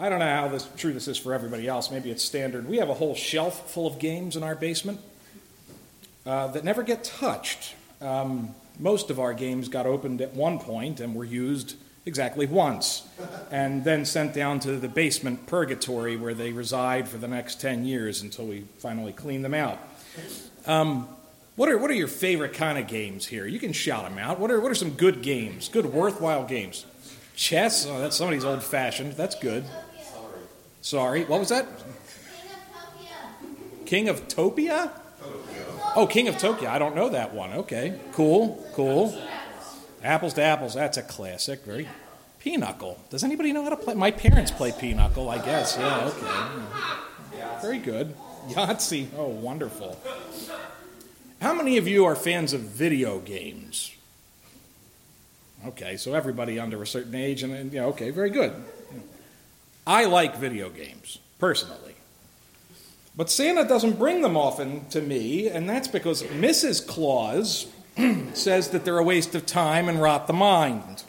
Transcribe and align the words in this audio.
I 0.00 0.08
don't 0.08 0.18
know 0.18 0.34
how 0.34 0.48
this, 0.48 0.66
true 0.78 0.94
this 0.94 1.08
is 1.08 1.18
for 1.18 1.34
everybody 1.34 1.68
else. 1.68 1.90
Maybe 1.90 2.10
it's 2.10 2.24
standard. 2.24 2.66
We 2.66 2.78
have 2.78 2.88
a 2.88 2.94
whole 2.94 3.14
shelf 3.14 3.70
full 3.70 3.86
of 3.86 3.98
games 3.98 4.34
in 4.34 4.42
our 4.42 4.54
basement 4.54 4.98
uh, 6.24 6.46
that 6.48 6.64
never 6.64 6.82
get 6.82 7.04
touched. 7.04 7.74
Um, 8.00 8.54
most 8.78 9.10
of 9.10 9.20
our 9.20 9.34
games 9.34 9.68
got 9.68 9.84
opened 9.84 10.22
at 10.22 10.32
one 10.32 10.58
point 10.58 11.00
and 11.00 11.14
were 11.14 11.26
used 11.26 11.76
exactly 12.06 12.46
once, 12.46 13.06
and 13.50 13.84
then 13.84 14.06
sent 14.06 14.32
down 14.32 14.58
to 14.60 14.76
the 14.76 14.88
basement 14.88 15.46
purgatory 15.46 16.16
where 16.16 16.32
they 16.32 16.50
reside 16.50 17.06
for 17.06 17.18
the 17.18 17.28
next 17.28 17.60
10 17.60 17.84
years 17.84 18.22
until 18.22 18.46
we 18.46 18.60
finally 18.78 19.12
clean 19.12 19.42
them 19.42 19.52
out. 19.52 19.78
Um, 20.66 21.08
what 21.56 21.68
are, 21.68 21.76
what 21.76 21.90
are 21.90 21.94
your 21.94 22.08
favorite 22.08 22.54
kind 22.54 22.78
of 22.78 22.86
games 22.86 23.26
here? 23.26 23.46
You 23.46 23.58
can 23.58 23.74
shout 23.74 24.08
them 24.08 24.18
out. 24.18 24.40
What 24.40 24.50
are, 24.50 24.62
what 24.62 24.72
are 24.72 24.76
some 24.76 24.92
good 24.92 25.20
games, 25.20 25.68
good, 25.68 25.84
worthwhile 25.84 26.46
games? 26.46 26.86
Chess? 27.36 27.86
Oh, 27.86 28.00
that's 28.00 28.16
somebody's 28.16 28.46
old 28.46 28.62
fashioned. 28.62 29.12
That's 29.12 29.34
good. 29.34 29.64
Sorry. 30.82 31.24
What 31.24 31.40
was 31.40 31.48
that? 31.50 31.66
King 33.86 34.08
of 34.08 34.28
Topia? 34.28 34.90
Oh, 35.96 36.06
King 36.06 36.28
of 36.28 36.38
Tokyo. 36.38 36.70
I 36.70 36.78
don't 36.78 36.94
know 36.94 37.08
that 37.08 37.34
one. 37.34 37.52
Okay. 37.52 37.98
Cool. 38.12 38.64
Cool. 38.74 39.20
Apples 40.02 40.34
to 40.34 40.42
apples. 40.42 40.74
That's 40.74 40.96
a 40.96 41.02
classic. 41.02 41.64
Very. 41.64 41.88
Pinochle. 42.40 42.98
Does 43.10 43.22
anybody 43.22 43.52
know 43.52 43.62
how 43.62 43.70
to 43.70 43.76
play? 43.76 43.94
My 43.94 44.10
parents 44.10 44.50
play 44.50 44.72
Pinochle, 44.72 45.28
I 45.28 45.44
guess. 45.44 45.76
Yeah, 45.78 46.10
okay. 46.10 47.60
Very 47.60 47.78
good. 47.78 48.16
Yahtzee. 48.48 49.08
Oh, 49.16 49.28
wonderful. 49.28 49.98
How 51.42 51.52
many 51.52 51.76
of 51.76 51.86
you 51.86 52.06
are 52.06 52.16
fans 52.16 52.52
of 52.54 52.62
video 52.62 53.18
games? 53.18 53.94
Okay, 55.66 55.98
so 55.98 56.14
everybody 56.14 56.58
under 56.58 56.82
a 56.82 56.86
certain 56.86 57.14
age, 57.14 57.42
and, 57.42 57.52
and 57.52 57.72
yeah, 57.72 57.84
okay, 57.86 58.10
very 58.10 58.30
good. 58.30 58.54
I 59.86 60.04
like 60.04 60.36
video 60.36 60.70
games, 60.70 61.18
personally. 61.38 61.94
But 63.16 63.30
Santa 63.30 63.64
doesn't 63.66 63.98
bring 63.98 64.22
them 64.22 64.36
often 64.36 64.86
to 64.90 65.00
me, 65.00 65.48
and 65.48 65.68
that's 65.68 65.88
because 65.88 66.22
Mrs. 66.22 66.86
Claus 66.86 67.66
says 68.34 68.70
that 68.70 68.84
they're 68.84 68.98
a 68.98 69.04
waste 69.04 69.34
of 69.34 69.46
time 69.46 69.88
and 69.88 70.00
rot 70.00 70.26
the 70.26 70.32
mind. 70.32 71.02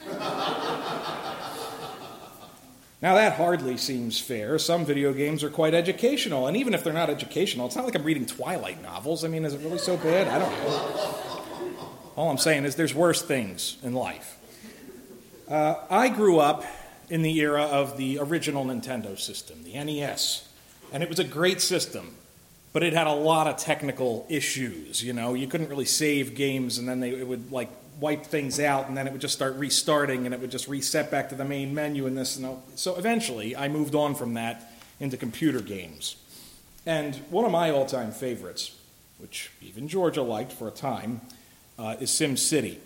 now, 3.01 3.15
that 3.15 3.33
hardly 3.33 3.77
seems 3.77 4.19
fair. 4.19 4.57
Some 4.57 4.83
video 4.83 5.13
games 5.13 5.43
are 5.43 5.49
quite 5.49 5.73
educational, 5.73 6.47
and 6.47 6.57
even 6.57 6.73
if 6.73 6.83
they're 6.83 6.91
not 6.91 7.09
educational, 7.09 7.67
it's 7.67 7.75
not 7.75 7.85
like 7.85 7.95
I'm 7.95 8.03
reading 8.03 8.25
Twilight 8.25 8.81
novels. 8.81 9.23
I 9.23 9.27
mean, 9.27 9.45
is 9.45 9.53
it 9.53 9.61
really 9.61 9.77
so 9.77 9.95
bad? 9.97 10.27
I 10.27 10.39
don't 10.39 10.51
know. 10.51 11.17
All 12.17 12.29
I'm 12.29 12.37
saying 12.37 12.65
is 12.65 12.75
there's 12.75 12.95
worse 12.95 13.21
things 13.21 13.77
in 13.83 13.93
life. 13.93 14.37
Uh, 15.47 15.75
I 15.89 16.09
grew 16.09 16.39
up 16.39 16.65
in 17.11 17.23
the 17.23 17.39
era 17.39 17.63
of 17.63 17.97
the 17.97 18.17
original 18.19 18.63
Nintendo 18.63 19.19
system, 19.19 19.63
the 19.63 19.73
NES. 19.73 20.47
And 20.93 21.03
it 21.03 21.09
was 21.09 21.19
a 21.19 21.25
great 21.25 21.59
system, 21.59 22.15
but 22.71 22.83
it 22.83 22.93
had 22.93 23.05
a 23.05 23.13
lot 23.13 23.47
of 23.47 23.57
technical 23.57 24.25
issues. 24.29 25.03
You 25.03 25.11
know, 25.11 25.33
you 25.33 25.45
couldn't 25.45 25.67
really 25.67 25.85
save 25.85 26.35
games, 26.35 26.77
and 26.77 26.87
then 26.87 27.01
they, 27.01 27.09
it 27.09 27.27
would 27.27 27.51
like 27.51 27.69
wipe 27.99 28.25
things 28.25 28.61
out, 28.61 28.87
and 28.87 28.95
then 28.95 29.07
it 29.07 29.11
would 29.11 29.19
just 29.19 29.33
start 29.33 29.57
restarting, 29.57 30.25
and 30.25 30.33
it 30.33 30.39
would 30.39 30.51
just 30.51 30.69
reset 30.69 31.11
back 31.11 31.27
to 31.29 31.35
the 31.35 31.43
main 31.43 31.75
menu 31.75 32.07
and 32.07 32.17
this 32.17 32.37
and 32.37 32.45
that. 32.45 32.57
So 32.75 32.95
eventually, 32.95 33.57
I 33.57 33.67
moved 33.67 33.93
on 33.93 34.15
from 34.15 34.35
that 34.35 34.71
into 35.01 35.17
computer 35.17 35.59
games. 35.59 36.15
And 36.85 37.17
one 37.29 37.43
of 37.43 37.51
my 37.51 37.71
all 37.71 37.85
time 37.85 38.13
favorites, 38.13 38.73
which 39.17 39.51
even 39.61 39.89
Georgia 39.89 40.23
liked 40.23 40.53
for 40.53 40.69
a 40.69 40.71
time, 40.71 41.19
uh, 41.77 41.97
is 41.99 42.09
Sim 42.09 42.37
City. 42.37 42.79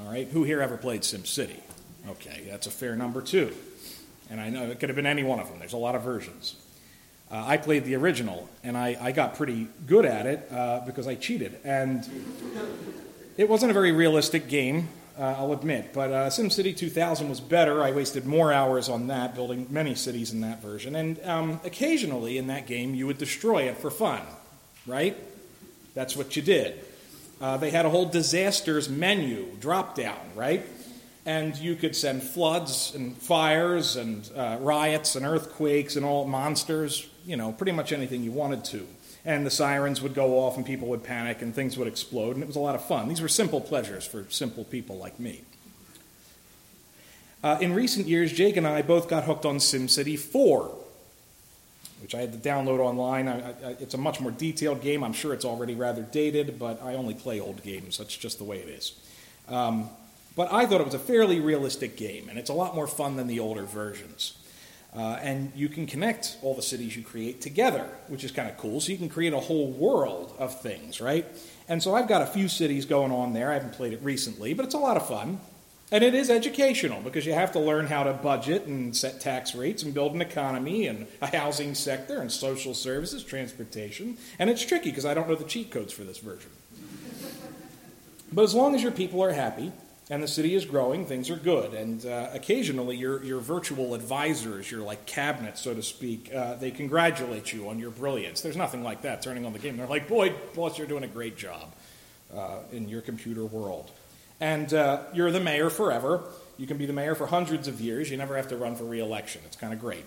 All 0.00 0.10
right, 0.10 0.26
who 0.26 0.42
here 0.42 0.60
ever 0.60 0.76
played 0.76 1.04
Sim 1.04 1.24
City? 1.24 1.62
Okay, 2.08 2.46
that's 2.48 2.66
a 2.66 2.70
fair 2.70 2.96
number 2.96 3.20
too. 3.20 3.54
And 4.30 4.40
I 4.40 4.50
know 4.50 4.64
it 4.70 4.80
could 4.80 4.88
have 4.88 4.96
been 4.96 5.06
any 5.06 5.22
one 5.22 5.40
of 5.40 5.48
them, 5.48 5.58
there's 5.58 5.72
a 5.72 5.78
lot 5.78 5.94
of 5.94 6.02
versions. 6.02 6.56
Uh, 7.30 7.44
I 7.46 7.58
played 7.58 7.84
the 7.84 7.94
original, 7.94 8.48
and 8.64 8.76
I, 8.76 8.96
I 8.98 9.12
got 9.12 9.34
pretty 9.34 9.68
good 9.86 10.06
at 10.06 10.24
it 10.24 10.48
uh, 10.50 10.80
because 10.86 11.06
I 11.06 11.14
cheated. 11.14 11.58
And 11.62 12.08
it 13.36 13.48
wasn't 13.50 13.70
a 13.70 13.74
very 13.74 13.92
realistic 13.92 14.48
game, 14.48 14.88
uh, 15.18 15.34
I'll 15.36 15.52
admit. 15.52 15.92
But 15.92 16.10
uh, 16.10 16.28
SimCity 16.28 16.74
2000 16.74 17.28
was 17.28 17.40
better. 17.40 17.82
I 17.82 17.90
wasted 17.90 18.24
more 18.24 18.50
hours 18.50 18.88
on 18.88 19.08
that, 19.08 19.34
building 19.34 19.66
many 19.68 19.94
cities 19.94 20.32
in 20.32 20.40
that 20.40 20.62
version. 20.62 20.96
And 20.96 21.22
um, 21.24 21.60
occasionally 21.64 22.38
in 22.38 22.46
that 22.46 22.66
game, 22.66 22.94
you 22.94 23.06
would 23.06 23.18
destroy 23.18 23.64
it 23.64 23.76
for 23.76 23.90
fun, 23.90 24.22
right? 24.86 25.14
That's 25.94 26.16
what 26.16 26.34
you 26.34 26.40
did. 26.40 26.82
Uh, 27.42 27.58
they 27.58 27.70
had 27.70 27.84
a 27.84 27.90
whole 27.90 28.06
disasters 28.06 28.88
menu 28.88 29.48
drop 29.60 29.94
down, 29.94 30.18
right? 30.34 30.64
And 31.28 31.58
you 31.58 31.76
could 31.76 31.94
send 31.94 32.22
floods 32.22 32.94
and 32.94 33.14
fires 33.14 33.96
and 33.96 34.30
uh, 34.34 34.56
riots 34.60 35.14
and 35.14 35.26
earthquakes 35.26 35.94
and 35.94 36.02
all 36.02 36.26
monsters, 36.26 37.06
you 37.26 37.36
know, 37.36 37.52
pretty 37.52 37.72
much 37.72 37.92
anything 37.92 38.22
you 38.22 38.32
wanted 38.32 38.64
to. 38.64 38.86
And 39.26 39.44
the 39.44 39.50
sirens 39.50 40.00
would 40.00 40.14
go 40.14 40.38
off 40.38 40.56
and 40.56 40.64
people 40.64 40.88
would 40.88 41.04
panic 41.04 41.42
and 41.42 41.54
things 41.54 41.76
would 41.76 41.86
explode, 41.86 42.36
and 42.36 42.42
it 42.42 42.46
was 42.46 42.56
a 42.56 42.60
lot 42.60 42.74
of 42.74 42.82
fun. 42.82 43.08
These 43.08 43.20
were 43.20 43.28
simple 43.28 43.60
pleasures 43.60 44.06
for 44.06 44.24
simple 44.30 44.64
people 44.64 44.96
like 44.96 45.20
me. 45.20 45.42
Uh, 47.44 47.58
in 47.60 47.74
recent 47.74 48.06
years, 48.06 48.32
Jake 48.32 48.56
and 48.56 48.66
I 48.66 48.80
both 48.80 49.06
got 49.06 49.24
hooked 49.24 49.44
on 49.44 49.58
SimCity 49.58 50.18
4, 50.18 50.74
which 52.00 52.14
I 52.14 52.20
had 52.20 52.32
to 52.32 52.38
download 52.38 52.78
online. 52.78 53.28
I, 53.28 53.50
I, 53.50 53.52
it's 53.80 53.92
a 53.92 53.98
much 53.98 54.18
more 54.18 54.30
detailed 54.30 54.80
game. 54.80 55.04
I'm 55.04 55.12
sure 55.12 55.34
it's 55.34 55.44
already 55.44 55.74
rather 55.74 56.00
dated, 56.00 56.58
but 56.58 56.82
I 56.82 56.94
only 56.94 57.12
play 57.12 57.38
old 57.38 57.62
games. 57.62 57.98
That's 57.98 58.16
just 58.16 58.38
the 58.38 58.44
way 58.44 58.60
it 58.60 58.68
is. 58.70 58.98
Um, 59.46 59.90
but 60.38 60.52
I 60.52 60.66
thought 60.66 60.80
it 60.80 60.84
was 60.84 60.94
a 60.94 61.00
fairly 61.00 61.40
realistic 61.40 61.96
game, 61.96 62.28
and 62.28 62.38
it's 62.38 62.48
a 62.48 62.52
lot 62.52 62.76
more 62.76 62.86
fun 62.86 63.16
than 63.16 63.26
the 63.26 63.40
older 63.40 63.64
versions. 63.64 64.38
Uh, 64.94 65.18
and 65.20 65.50
you 65.56 65.68
can 65.68 65.84
connect 65.84 66.36
all 66.42 66.54
the 66.54 66.62
cities 66.62 66.96
you 66.96 67.02
create 67.02 67.40
together, 67.40 67.90
which 68.06 68.22
is 68.22 68.30
kind 68.30 68.48
of 68.48 68.56
cool. 68.56 68.80
So 68.80 68.92
you 68.92 68.98
can 68.98 69.08
create 69.08 69.32
a 69.32 69.40
whole 69.40 69.66
world 69.66 70.32
of 70.38 70.60
things, 70.60 71.00
right? 71.00 71.26
And 71.68 71.82
so 71.82 71.92
I've 71.92 72.06
got 72.06 72.22
a 72.22 72.26
few 72.26 72.46
cities 72.46 72.86
going 72.86 73.10
on 73.10 73.32
there. 73.32 73.50
I 73.50 73.54
haven't 73.54 73.72
played 73.72 73.92
it 73.92 74.00
recently, 74.00 74.54
but 74.54 74.64
it's 74.64 74.76
a 74.76 74.78
lot 74.78 74.96
of 74.96 75.08
fun. 75.08 75.40
And 75.90 76.04
it 76.04 76.14
is 76.14 76.30
educational 76.30 77.00
because 77.00 77.26
you 77.26 77.32
have 77.32 77.50
to 77.54 77.58
learn 77.58 77.88
how 77.88 78.04
to 78.04 78.12
budget 78.12 78.66
and 78.66 78.96
set 78.96 79.20
tax 79.20 79.56
rates 79.56 79.82
and 79.82 79.92
build 79.92 80.14
an 80.14 80.22
economy 80.22 80.86
and 80.86 81.08
a 81.20 81.36
housing 81.36 81.74
sector 81.74 82.20
and 82.20 82.30
social 82.30 82.74
services, 82.74 83.24
transportation. 83.24 84.16
And 84.38 84.48
it's 84.48 84.64
tricky 84.64 84.90
because 84.90 85.04
I 85.04 85.14
don't 85.14 85.28
know 85.28 85.34
the 85.34 85.42
cheat 85.42 85.72
codes 85.72 85.92
for 85.92 86.04
this 86.04 86.18
version. 86.18 86.52
But 88.32 88.42
as 88.42 88.54
long 88.54 88.76
as 88.76 88.84
your 88.84 88.92
people 88.92 89.20
are 89.24 89.32
happy, 89.32 89.72
and 90.10 90.22
the 90.22 90.28
city 90.28 90.54
is 90.54 90.64
growing, 90.64 91.04
things 91.04 91.28
are 91.28 91.36
good. 91.36 91.74
And 91.74 92.04
uh, 92.06 92.30
occasionally, 92.32 92.96
your, 92.96 93.22
your 93.22 93.40
virtual 93.40 93.94
advisors, 93.94 94.70
your 94.70 94.80
like 94.80 95.04
cabinet, 95.04 95.58
so 95.58 95.74
to 95.74 95.82
speak, 95.82 96.32
uh, 96.34 96.54
they 96.54 96.70
congratulate 96.70 97.52
you 97.52 97.68
on 97.68 97.78
your 97.78 97.90
brilliance. 97.90 98.40
There's 98.40 98.56
nothing 98.56 98.82
like 98.82 99.02
that 99.02 99.20
turning 99.20 99.44
on 99.44 99.52
the 99.52 99.58
game. 99.58 99.76
They're 99.76 99.86
like, 99.86 100.08
boy, 100.08 100.34
boss, 100.54 100.78
you're 100.78 100.86
doing 100.86 101.04
a 101.04 101.08
great 101.08 101.36
job 101.36 101.72
uh, 102.34 102.60
in 102.72 102.88
your 102.88 103.02
computer 103.02 103.44
world. 103.44 103.90
And 104.40 104.72
uh, 104.72 105.02
you're 105.12 105.30
the 105.30 105.40
mayor 105.40 105.68
forever. 105.68 106.22
You 106.56 106.66
can 106.66 106.78
be 106.78 106.86
the 106.86 106.92
mayor 106.92 107.14
for 107.14 107.26
hundreds 107.26 107.68
of 107.68 107.80
years. 107.80 108.10
You 108.10 108.16
never 108.16 108.36
have 108.36 108.48
to 108.48 108.56
run 108.56 108.76
for 108.76 108.84
reelection. 108.84 109.42
It's 109.44 109.56
kind 109.56 109.72
of 109.72 109.80
great. 109.80 110.04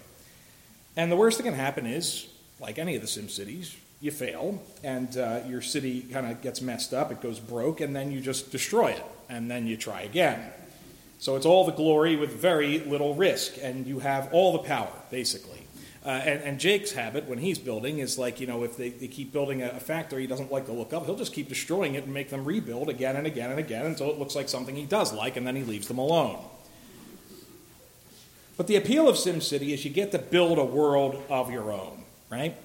And 0.98 1.12
the 1.12 1.16
worst 1.16 1.38
that 1.38 1.44
can 1.44 1.54
happen 1.54 1.86
is, 1.86 2.28
like 2.60 2.80
any 2.80 2.96
of 2.96 3.02
the 3.02 3.08
Sim 3.08 3.30
cities, 3.30 3.76
you 4.02 4.12
fail, 4.12 4.62
and 4.84 5.16
uh, 5.16 5.42
your 5.48 5.62
city 5.62 6.02
kind 6.02 6.26
of 6.26 6.42
gets 6.42 6.62
messed 6.62 6.94
up, 6.94 7.12
it 7.12 7.22
goes 7.22 7.40
broke, 7.40 7.82
and 7.82 7.96
then 7.96 8.12
you 8.12 8.20
just 8.20 8.52
destroy 8.52 8.88
it, 8.88 9.06
and 9.30 9.50
then 9.50 9.68
you 9.68 9.78
try 9.78 10.02
again. 10.02 10.52
So 11.20 11.36
it's 11.36 11.46
all 11.46 11.66
the 11.66 11.72
glory 11.72 12.16
with 12.16 12.32
very 12.32 12.80
little 12.80 13.14
risk, 13.14 13.54
and 13.62 13.86
you 13.86 14.00
have 14.00 14.34
all 14.34 14.54
the 14.54 14.60
power, 14.60 14.92
basically. 15.12 15.68
Uh, 16.04 16.10
and, 16.10 16.42
and, 16.42 16.60
Jake's 16.60 16.94
habit 16.94 17.30
when 17.30 17.38
he's 17.38 17.60
building 17.60 18.00
is 18.00 18.18
like, 18.18 18.40
you 18.40 18.48
know, 18.48 18.64
if 18.64 18.76
they, 18.76 18.90
they 18.90 19.08
keep 19.08 19.32
building 19.32 19.62
a, 19.62 19.68
a, 19.68 19.80
factory 19.80 20.22
he 20.22 20.28
doesn't 20.28 20.52
like 20.52 20.66
to 20.66 20.72
look 20.72 20.94
up, 20.94 21.06
he'll 21.06 21.16
just 21.16 21.32
keep 21.32 21.48
destroying 21.48 21.94
it 21.94 22.06
and 22.06 22.12
make 22.12 22.32
them 22.32 22.44
rebuild 22.44 22.90
again 22.90 23.16
and 23.16 23.28
again 23.28 23.52
and 23.52 23.60
again 23.60 23.86
until 23.86 24.10
it 24.10 24.18
looks 24.18 24.36
like 24.36 24.50
something 24.50 24.76
he 24.76 24.86
does 24.86 25.14
like, 25.14 25.38
and 25.38 25.46
then 25.46 25.56
he 25.56 25.64
leaves 25.64 25.88
them 25.88 26.00
alone. 26.00 26.44
But 28.58 28.66
the 28.66 28.78
appeal 28.78 29.08
of 29.08 29.16
SimCity 29.16 29.76
is 29.76 29.86
you 29.86 29.92
get 29.92 30.12
to 30.14 30.18
build 30.18 30.58
a 30.58 30.66
world 30.66 31.22
of 31.30 31.52
your 31.52 31.72
own, 31.72 32.04
right? 32.32 32.58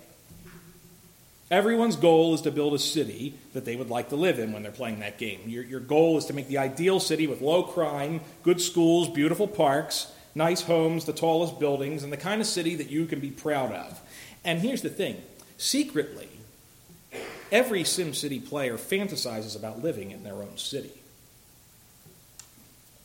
Everyone's 1.50 1.94
goal 1.94 2.34
is 2.34 2.40
to 2.40 2.50
build 2.50 2.74
a 2.74 2.78
city 2.78 3.34
that 3.52 3.64
they 3.64 3.76
would 3.76 3.88
like 3.88 4.08
to 4.08 4.16
live 4.16 4.40
in 4.40 4.52
when 4.52 4.64
they're 4.64 4.72
playing 4.72 5.00
that 5.00 5.16
game. 5.16 5.42
Your, 5.46 5.62
your 5.62 5.80
goal 5.80 6.18
is 6.18 6.24
to 6.26 6.32
make 6.32 6.48
the 6.48 6.58
ideal 6.58 6.98
city 6.98 7.28
with 7.28 7.40
low 7.40 7.62
crime, 7.62 8.20
good 8.42 8.60
schools, 8.60 9.08
beautiful 9.08 9.46
parks, 9.46 10.12
nice 10.34 10.62
homes, 10.62 11.04
the 11.04 11.12
tallest 11.12 11.60
buildings, 11.60 12.02
and 12.02 12.12
the 12.12 12.16
kind 12.16 12.40
of 12.40 12.48
city 12.48 12.74
that 12.74 12.90
you 12.90 13.06
can 13.06 13.20
be 13.20 13.30
proud 13.30 13.70
of. 13.72 14.00
And 14.44 14.58
here's 14.58 14.82
the 14.82 14.88
thing 14.88 15.22
secretly, 15.56 16.28
every 17.52 17.84
SimCity 17.84 18.44
player 18.44 18.76
fantasizes 18.76 19.56
about 19.56 19.82
living 19.82 20.10
in 20.10 20.24
their 20.24 20.34
own 20.34 20.56
city. 20.56 20.92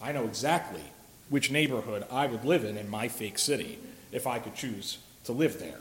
I 0.01 0.11
know 0.13 0.25
exactly 0.25 0.81
which 1.29 1.51
neighborhood 1.51 2.05
I 2.11 2.25
would 2.25 2.43
live 2.43 2.65
in 2.65 2.75
in 2.75 2.89
my 2.89 3.07
fake 3.07 3.37
city 3.37 3.77
if 4.11 4.25
I 4.25 4.39
could 4.39 4.55
choose 4.55 4.97
to 5.25 5.31
live 5.31 5.59
there. 5.59 5.77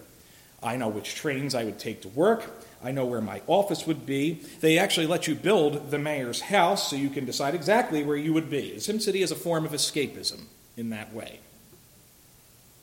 I 0.63 0.77
know 0.77 0.89
which 0.89 1.15
trains 1.15 1.55
I 1.55 1.65
would 1.65 1.79
take 1.79 2.03
to 2.03 2.09
work. 2.09 2.65
I 2.83 2.93
know 2.93 3.05
where 3.05 3.21
my 3.21 3.43
office 3.47 3.87
would 3.87 4.07
be. 4.07 4.41
They 4.61 4.79
actually 4.79 5.07
let 5.07 5.27
you 5.27 5.35
build 5.35 5.91
the 5.91 5.99
mayor's 5.99 6.41
house 6.41 6.91
so 6.91 6.97
you 6.97 7.11
can 7.11 7.25
decide 7.25 7.55
exactly 7.55 8.03
where 8.03 8.17
you 8.17 8.33
would 8.33 8.51
be. 8.51 8.75
SimCity 8.77 9.23
is 9.23 9.31
a 9.31 9.37
form 9.37 9.65
of 9.65 9.73
escapism 9.73 10.43
in 10.77 10.91
that 10.91 11.13
way. 11.13 11.41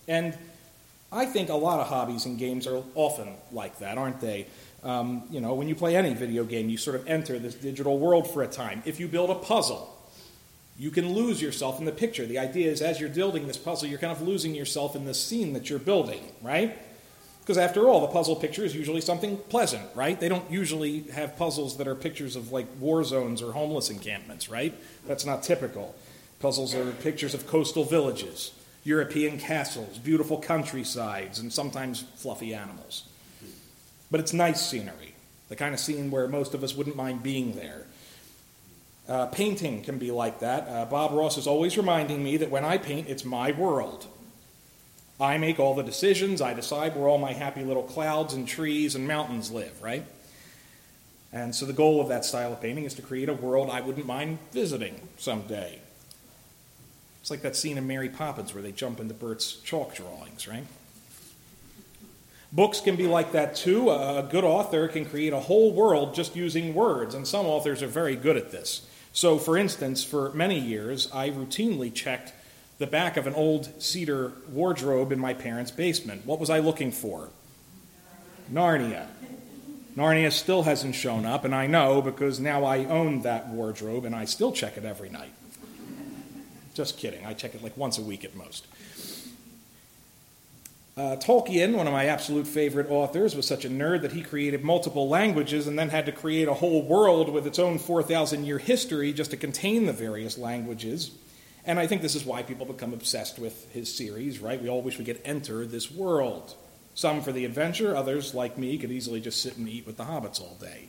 And 0.08 0.38
I 1.12 1.26
think 1.26 1.50
a 1.50 1.56
lot 1.56 1.80
of 1.80 1.88
hobbies 1.88 2.26
and 2.26 2.38
games 2.38 2.68
are 2.68 2.84
often 2.96 3.30
like 3.52 3.80
that, 3.80 3.98
aren't 3.98 4.22
they? 4.22 4.48
Um, 4.84 5.24
you 5.30 5.42
know, 5.42 5.54
when 5.54 5.68
you 5.68 5.76
play 5.76 5.96
any 5.96 6.14
video 6.14 6.44
game, 6.44 6.70
you 6.70 6.78
sort 6.78 6.96
of 6.96 7.08
enter 7.08 7.40
this 7.40 7.56
digital 7.56 7.98
world 7.98 8.30
for 8.30 8.44
a 8.44 8.48
time. 8.48 8.84
If 8.86 9.00
you 9.00 9.08
build 9.08 9.30
a 9.30 9.36
puzzle, 9.36 9.94
you 10.78 10.92
can 10.92 11.14
lose 11.14 11.42
yourself 11.42 11.80
in 11.80 11.86
the 11.86 11.92
picture. 11.92 12.26
The 12.26 12.38
idea 12.38 12.72
is 12.72 12.82
as 12.82 13.00
you're 13.00 13.10
building 13.10 13.48
this 13.48 13.58
puzzle, 13.58 13.88
you're 13.90 14.00
kind 14.00 14.12
of 14.12 14.22
losing 14.22 14.54
yourself 14.54 14.96
in 14.96 15.06
the 15.06 15.14
scene 15.14 15.54
that 15.54 15.70
you're 15.70 15.80
building, 15.80 16.22
right? 16.42 16.78
Because 17.48 17.58
after 17.58 17.88
all, 17.88 18.02
the 18.02 18.08
puzzle 18.08 18.36
picture 18.36 18.66
is 18.66 18.76
usually 18.76 19.00
something 19.00 19.38
pleasant, 19.38 19.88
right? 19.96 20.20
They 20.20 20.28
don't 20.28 20.52
usually 20.52 21.04
have 21.14 21.38
puzzles 21.38 21.78
that 21.78 21.88
are 21.88 21.96
pictures 21.96 22.36
of 22.36 22.52
like 22.52 22.68
war 22.78 23.06
zones 23.06 23.42
or 23.42 23.54
homeless 23.54 23.90
encampments, 23.90 24.50
right? 24.50 24.74
That's 25.08 25.26
not 25.26 25.44
typical. 25.44 25.96
Puzzles 26.42 26.76
are 26.76 26.92
pictures 26.92 27.34
of 27.34 27.48
coastal 27.48 27.86
villages, 27.86 28.52
European 28.84 29.40
castles, 29.40 29.98
beautiful 29.98 30.40
countrysides, 30.40 31.40
and 31.40 31.54
sometimes 31.54 32.02
fluffy 32.18 32.54
animals. 32.54 33.08
But 34.12 34.20
it's 34.20 34.34
nice 34.34 34.60
scenery, 34.60 35.16
the 35.48 35.56
kind 35.56 35.74
of 35.74 35.80
scene 35.80 36.12
where 36.12 36.28
most 36.28 36.54
of 36.54 36.66
us 36.66 36.76
wouldn't 36.76 36.98
mind 36.98 37.24
being 37.24 37.54
there. 37.54 37.86
Uh, 39.08 39.28
painting 39.28 39.84
can 39.84 39.98
be 39.98 40.12
like 40.12 40.42
that. 40.42 40.68
Uh, 40.68 40.84
Bob 40.84 41.14
Ross 41.14 41.38
is 41.38 41.48
always 41.48 41.78
reminding 41.78 42.22
me 42.22 42.36
that 42.36 42.52
when 42.52 42.66
I 42.66 42.78
paint, 42.78 43.08
it's 43.08 43.24
my 43.24 43.54
world. 43.54 44.06
I 45.20 45.38
make 45.38 45.60
all 45.60 45.74
the 45.74 45.84
decisions. 45.84 46.42
I 46.42 46.54
decide 46.54 46.96
where 46.96 47.08
all 47.08 47.18
my 47.18 47.34
happy 47.34 47.64
little 47.64 47.84
clouds 47.84 48.34
and 48.34 48.48
trees 48.48 48.96
and 48.96 49.08
mountains 49.08 49.52
live, 49.52 49.82
right? 49.82 50.06
And 51.34 51.56
so 51.56 51.66
the 51.66 51.74
goal 51.74 52.00
of 52.00 52.08
that 52.10 52.24
style 52.24 52.54
of 52.54 52.62
painting 52.62 52.86
is 52.86 52.94
to 52.96 53.02
create 53.02 53.28
a 53.28 53.34
world 53.34 53.70
I 53.70 53.82
wouldn't 53.82 54.06
mind 54.06 54.40
visiting 54.52 55.08
someday. 55.18 55.80
It's 57.22 57.32
like 57.32 57.42
that 57.42 57.56
scene 57.56 57.78
in 57.78 57.88
Mary 57.88 58.10
Poppins 58.10 58.54
where 58.54 58.64
they 58.64 58.72
jump 58.72 59.00
into 59.00 59.14
Bert's 59.14 59.58
chalk 59.58 59.96
drawings, 59.96 60.48
right? 60.48 60.66
Books 62.54 62.80
can 62.80 62.96
be 62.96 63.08
like 63.08 63.34
that 63.34 63.56
too. 63.56 63.90
A 63.90 64.26
good 64.32 64.46
author 64.46 64.88
can 64.88 65.04
create 65.04 65.34
a 65.34 65.40
whole 65.40 65.74
world 65.74 66.16
just 66.16 66.36
using 66.36 66.74
words, 66.74 67.14
and 67.14 67.28
some 67.28 67.46
authors 67.46 67.84
are 67.84 67.88
very 67.88 68.16
good 68.16 68.38
at 68.38 68.52
this. 68.52 68.88
So, 69.12 69.38
for 69.38 69.58
instance, 69.58 70.04
for 70.04 70.32
many 70.32 70.58
years, 70.58 71.10
I 71.12 71.30
routinely 71.30 71.94
checked 71.94 72.32
the 72.78 72.88
back 72.88 73.18
of 73.18 73.28
an 73.28 73.34
old 73.34 73.82
cedar 73.82 74.34
wardrobe 74.50 75.12
in 75.12 75.20
my 75.20 75.34
parents' 75.34 75.72
basement. 75.72 76.26
What 76.26 76.40
was 76.40 76.50
I 76.50 76.60
looking 76.60 76.92
for? 76.92 77.30
Narnia. 78.52 79.08
Narnia 79.96 80.32
still 80.32 80.64
hasn't 80.64 80.94
shown 80.94 81.26
up, 81.26 81.44
and 81.44 81.56
I 81.56 81.66
know 81.66 82.02
because 82.04 82.40
now 82.40 82.64
I 82.64 82.86
own 82.86 83.24
that 83.24 83.48
wardrobe 83.50 84.06
and 84.06 84.16
I 84.16 84.26
still 84.26 84.52
check 84.52 84.78
it 84.78 84.86
every 84.86 85.10
night. 85.10 85.32
Just 86.76 86.98
kidding. 87.00 87.26
I 87.26 87.34
check 87.34 87.56
it 87.56 87.64
like 87.64 87.76
once 87.76 87.98
a 87.98 88.04
week 88.04 88.24
at 88.24 88.36
most. 88.36 88.68
Uh, 90.96 91.16
Tolkien, 91.16 91.76
one 91.76 91.88
of 91.88 91.94
my 91.94 92.06
absolute 92.06 92.48
favorite 92.48 92.90
authors, 92.90 93.36
was 93.36 93.48
such 93.48 93.66
a 93.66 93.70
nerd 93.70 94.02
that 94.04 94.14
he 94.14 94.22
created 94.24 94.64
multiple 94.64 95.08
languages 95.08 95.68
and 95.68 95.78
then 95.78 95.90
had 95.90 96.06
to 96.08 96.12
create 96.12 96.48
a 96.48 96.56
whole 96.56 96.82
world 96.84 97.30
with 97.30 97.46
its 97.46 97.60
own 97.60 97.78
4,000 97.80 98.46
year 98.46 98.58
history 98.60 99.14
just 99.14 99.32
to 99.32 99.38
contain 99.38 99.86
the 99.88 99.94
various 99.94 100.38
languages. 100.38 101.12
And 101.68 101.78
I 101.78 101.86
think 101.86 102.02
this 102.02 102.16
is 102.16 102.26
why 102.26 102.44
people 102.44 102.66
become 102.66 102.94
obsessed 102.94 103.38
with 103.38 103.72
his 103.74 103.94
series, 103.94 104.40
right? 104.40 104.60
We 104.60 104.70
all 104.70 104.82
wish 104.82 104.98
we 104.98 105.04
could 105.04 105.20
enter 105.26 105.66
this 105.66 105.92
world. 105.92 106.56
Some 106.96 107.22
for 107.22 107.34
the 107.34 107.44
adventure, 107.44 107.96
others, 107.96 108.34
like 108.34 108.58
me, 108.58 108.78
could 108.78 108.92
easily 108.92 109.20
just 109.20 109.42
sit 109.42 109.58
and 109.58 109.68
eat 109.68 109.86
with 109.86 109.98
the 109.98 110.06
hobbits 110.06 110.40
all 110.40 110.58
day. 110.62 110.88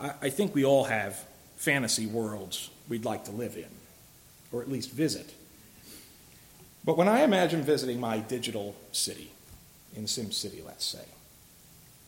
I, 0.00 0.30
think 0.30 0.54
we 0.54 0.64
all 0.64 0.84
have 0.84 1.24
fantasy 1.56 2.06
worlds 2.06 2.70
we'd 2.88 3.04
like 3.04 3.24
to 3.24 3.32
live 3.32 3.56
in, 3.56 3.68
or 4.52 4.62
at 4.62 4.70
least 4.70 4.92
visit. 4.92 5.34
But 6.84 6.96
when 6.96 7.08
I 7.08 7.22
imagine 7.22 7.62
visiting 7.62 8.00
my 8.00 8.18
digital 8.18 8.76
city, 8.92 9.32
in 9.96 10.04
SimCity, 10.04 10.64
let's 10.64 10.84
say, 10.84 11.04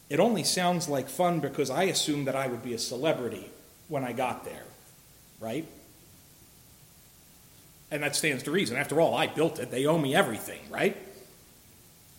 it 0.08 0.20
only 0.20 0.44
sounds 0.44 0.88
like 0.88 1.08
fun 1.08 1.40
because 1.40 1.68
I 1.68 1.84
assume 1.84 2.24
that 2.26 2.36
I 2.36 2.46
would 2.46 2.62
be 2.62 2.74
a 2.74 2.78
celebrity 2.78 3.50
when 3.88 4.04
I 4.04 4.12
got 4.12 4.44
there, 4.44 4.64
right? 5.40 5.66
And 7.90 8.02
that 8.02 8.14
stands 8.14 8.42
to 8.44 8.50
reason. 8.50 8.76
After 8.76 9.00
all, 9.00 9.14
I 9.14 9.26
built 9.26 9.58
it. 9.58 9.70
They 9.70 9.86
owe 9.86 9.98
me 9.98 10.14
everything, 10.14 10.60
right? 10.70 10.96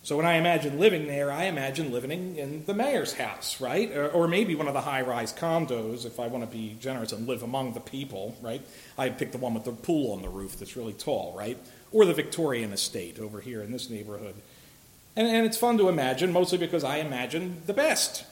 So 0.04 0.16
when 0.16 0.26
I 0.26 0.34
imagine 0.34 0.80
living 0.80 1.06
there, 1.06 1.30
I 1.30 1.44
imagine 1.44 1.92
living 1.92 2.36
in 2.36 2.64
the 2.66 2.74
mayor's 2.74 3.12
house, 3.14 3.60
right? 3.60 3.90
Or, 3.92 4.08
or 4.08 4.26
maybe 4.26 4.56
one 4.56 4.66
of 4.66 4.74
the 4.74 4.80
high 4.80 5.02
rise 5.02 5.32
condos 5.32 6.04
if 6.04 6.18
I 6.18 6.26
want 6.26 6.42
to 6.44 6.50
be 6.50 6.76
generous 6.80 7.12
and 7.12 7.28
live 7.28 7.44
among 7.44 7.74
the 7.74 7.80
people, 7.80 8.36
right? 8.42 8.62
I 8.98 9.10
pick 9.10 9.30
the 9.30 9.38
one 9.38 9.54
with 9.54 9.64
the 9.64 9.72
pool 9.72 10.12
on 10.12 10.22
the 10.22 10.28
roof 10.28 10.58
that's 10.58 10.76
really 10.76 10.92
tall, 10.92 11.32
right? 11.36 11.56
Or 11.92 12.04
the 12.04 12.14
Victorian 12.14 12.72
estate 12.72 13.20
over 13.20 13.40
here 13.40 13.62
in 13.62 13.70
this 13.70 13.88
neighborhood. 13.88 14.34
And, 15.14 15.28
and 15.28 15.46
it's 15.46 15.56
fun 15.56 15.78
to 15.78 15.88
imagine, 15.88 16.32
mostly 16.32 16.58
because 16.58 16.82
I 16.82 16.96
imagine 16.96 17.62
the 17.66 17.74
best. 17.74 18.24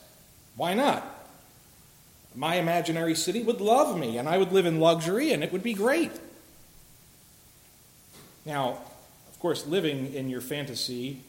Why 0.56 0.75
not? 0.75 1.06
My 2.34 2.56
imaginary 2.56 3.14
city 3.14 3.44
would 3.44 3.60
love 3.60 3.96
me, 3.96 4.19
and 4.19 4.28
I 4.28 4.38
would 4.38 4.50
live 4.50 4.66
in 4.66 4.81
luxury, 4.81 5.32
and 5.32 5.44
it 5.44 5.52
would 5.52 5.62
be 5.62 5.75
great. 5.75 6.12
Now, 8.44 8.78
of 9.31 9.38
course, 9.38 9.66
living 9.66 10.14
in 10.14 10.28
your 10.28 10.40
fantasy, 10.40 11.20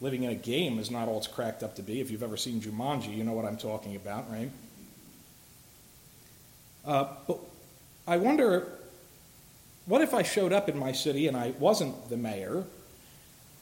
living 0.00 0.22
in 0.22 0.30
a 0.30 0.34
game 0.34 0.78
is 0.78 0.90
not 0.90 1.08
all 1.08 1.18
it's 1.18 1.26
cracked 1.26 1.62
up 1.62 1.76
to 1.76 1.82
be. 1.82 2.00
If 2.00 2.10
you've 2.10 2.22
ever 2.22 2.36
seen 2.36 2.60
Jumanji, 2.60 3.16
you 3.16 3.24
know 3.24 3.32
what 3.32 3.44
I'm 3.44 3.56
talking 3.56 3.96
about, 3.96 4.30
right? 4.30 4.50
Uh, 6.86 7.06
but 7.26 7.38
I 8.06 8.16
wonder 8.16 8.66
what 9.86 10.00
if 10.00 10.14
I 10.14 10.22
showed 10.22 10.52
up 10.52 10.68
in 10.68 10.78
my 10.78 10.92
city 10.92 11.26
and 11.26 11.36
I 11.36 11.50
wasn't 11.58 12.08
the 12.08 12.16
mayor? 12.16 12.64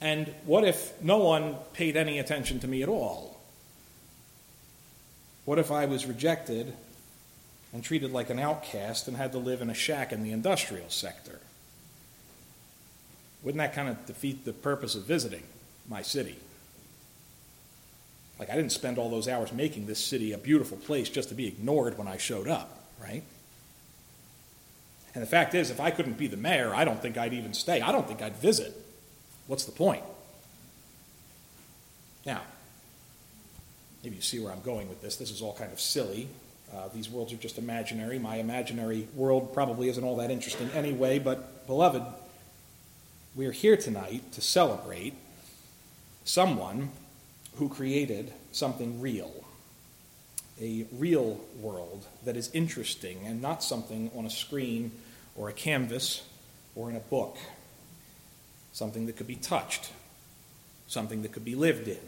And 0.00 0.32
what 0.44 0.64
if 0.64 0.92
no 1.02 1.18
one 1.18 1.56
paid 1.72 1.96
any 1.96 2.18
attention 2.18 2.60
to 2.60 2.68
me 2.68 2.82
at 2.82 2.88
all? 2.88 3.40
What 5.44 5.58
if 5.58 5.70
I 5.70 5.86
was 5.86 6.06
rejected 6.06 6.74
and 7.72 7.82
treated 7.82 8.12
like 8.12 8.30
an 8.30 8.38
outcast 8.38 9.08
and 9.08 9.16
had 9.16 9.32
to 9.32 9.38
live 9.38 9.62
in 9.62 9.70
a 9.70 9.74
shack 9.74 10.12
in 10.12 10.22
the 10.22 10.30
industrial 10.30 10.90
sector? 10.90 11.40
Wouldn't 13.42 13.58
that 13.58 13.74
kind 13.74 13.88
of 13.88 14.04
defeat 14.06 14.44
the 14.44 14.52
purpose 14.52 14.94
of 14.94 15.04
visiting 15.04 15.42
my 15.88 16.02
city? 16.02 16.36
Like, 18.38 18.50
I 18.50 18.56
didn't 18.56 18.72
spend 18.72 18.98
all 18.98 19.10
those 19.10 19.26
hours 19.26 19.52
making 19.52 19.86
this 19.86 20.04
city 20.04 20.32
a 20.32 20.38
beautiful 20.38 20.76
place 20.76 21.08
just 21.08 21.28
to 21.30 21.34
be 21.34 21.46
ignored 21.46 21.98
when 21.98 22.06
I 22.06 22.18
showed 22.18 22.46
up, 22.46 22.84
right? 23.02 23.22
And 25.14 25.22
the 25.22 25.28
fact 25.28 25.54
is, 25.54 25.70
if 25.70 25.80
I 25.80 25.90
couldn't 25.90 26.18
be 26.18 26.28
the 26.28 26.36
mayor, 26.36 26.72
I 26.74 26.84
don't 26.84 27.02
think 27.02 27.18
I'd 27.18 27.32
even 27.32 27.52
stay. 27.52 27.80
I 27.80 27.90
don't 27.90 28.06
think 28.06 28.22
I'd 28.22 28.36
visit. 28.36 28.74
What's 29.48 29.64
the 29.64 29.72
point? 29.72 30.04
Now, 32.24 32.42
maybe 34.04 34.16
you 34.16 34.22
see 34.22 34.38
where 34.38 34.52
I'm 34.52 34.60
going 34.60 34.88
with 34.88 35.02
this. 35.02 35.16
This 35.16 35.30
is 35.30 35.42
all 35.42 35.54
kind 35.54 35.72
of 35.72 35.80
silly. 35.80 36.28
Uh, 36.72 36.88
these 36.94 37.08
worlds 37.08 37.32
are 37.32 37.36
just 37.36 37.58
imaginary. 37.58 38.18
My 38.18 38.36
imaginary 38.36 39.08
world 39.14 39.54
probably 39.54 39.88
isn't 39.88 40.04
all 40.04 40.16
that 40.16 40.30
interesting 40.30 40.70
anyway, 40.74 41.18
but 41.18 41.66
beloved, 41.66 42.02
we 43.34 43.46
are 43.46 43.52
here 43.52 43.76
tonight 43.76 44.32
to 44.32 44.40
celebrate 44.40 45.14
someone 46.24 46.90
who 47.56 47.68
created 47.68 48.32
something 48.52 49.00
real, 49.00 49.44
a 50.60 50.86
real 50.92 51.40
world 51.60 52.06
that 52.24 52.36
is 52.36 52.50
interesting 52.52 53.20
and 53.24 53.40
not 53.40 53.62
something 53.62 54.10
on 54.16 54.24
a 54.24 54.30
screen 54.30 54.90
or 55.36 55.48
a 55.48 55.52
canvas 55.52 56.22
or 56.74 56.90
in 56.90 56.96
a 56.96 57.00
book, 57.00 57.36
something 58.72 59.06
that 59.06 59.16
could 59.16 59.26
be 59.26 59.36
touched, 59.36 59.92
something 60.86 61.22
that 61.22 61.32
could 61.32 61.44
be 61.44 61.54
lived 61.54 61.88
in. 61.88 61.98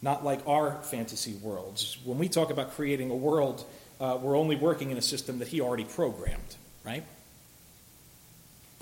Not 0.00 0.24
like 0.24 0.46
our 0.46 0.80
fantasy 0.82 1.34
worlds. 1.34 1.98
When 2.04 2.18
we 2.18 2.28
talk 2.28 2.50
about 2.50 2.72
creating 2.72 3.10
a 3.10 3.16
world, 3.16 3.64
uh, 4.00 4.16
we're 4.20 4.36
only 4.36 4.54
working 4.54 4.90
in 4.90 4.96
a 4.96 5.02
system 5.02 5.40
that 5.40 5.48
he 5.48 5.60
already 5.60 5.84
programmed, 5.84 6.56
right? 6.84 7.04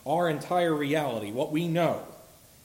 Our 0.06 0.28
entire 0.28 0.74
reality, 0.74 1.32
what 1.32 1.50
we 1.50 1.66
know, 1.66 2.02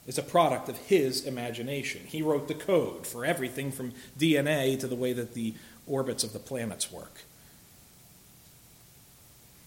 is 0.05 0.17
a 0.17 0.24
product 0.24 0.69
of 0.69 0.77
his 0.77 1.25
imagination. 1.25 2.01
He 2.05 2.21
wrote 2.21 2.48
the 2.48 2.53
code 2.53 3.07
for 3.07 3.25
everything 3.25 3.71
from 3.71 3.93
DNA 4.17 4.79
to 4.79 4.88
the 4.88 4.95
way 4.95 5.13
that 5.13 5.33
the 5.33 5.55
orbits 5.88 6.24
of 6.24 6.33
the 6.33 6.39
planets 6.39 6.91
work. 6.91 7.21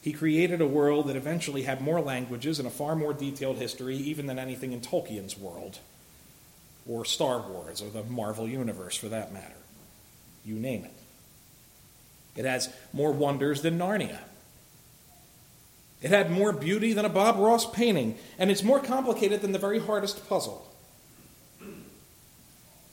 He 0.01 0.13
created 0.13 0.61
a 0.61 0.67
world 0.67 1.09
that 1.09 1.17
eventually 1.17 1.63
had 1.63 1.81
more 1.81 2.01
languages 2.01 2.59
and 2.59 2.69
a 2.69 2.71
far 2.71 2.95
more 2.95 3.15
detailed 3.15 3.57
history, 3.57 3.97
even 3.97 4.27
than 4.27 4.39
anything 4.39 4.73
in 4.73 4.81
Tolkien's 4.81 5.37
world, 5.39 5.79
or 6.87 7.05
Star 7.05 7.41
Wars, 7.41 7.81
or 7.81 7.89
the 7.89 8.05
Marvel 8.05 8.47
Universe 8.47 8.97
for 8.97 9.09
that 9.09 9.33
matter. 9.33 9.55
You 10.45 10.57
name 10.57 10.85
it. 10.85 10.93
It 12.37 12.45
has 12.45 12.73
more 12.93 13.13
wonders 13.13 13.63
than 13.63 13.79
Narnia. 13.79 14.19
It 16.05 16.11
had 16.11 16.31
more 16.31 16.53
beauty 16.53 16.93
than 16.93 17.07
a 17.07 17.09
Bob 17.09 17.39
Ross 17.39 17.65
painting, 17.65 18.19
and 18.39 18.51
it's 18.51 18.63
more 18.63 18.79
complicated 18.79 19.41
than 19.41 19.53
the 19.53 19.59
very 19.59 19.79
hardest 19.79 20.29
puzzle. 20.29 20.71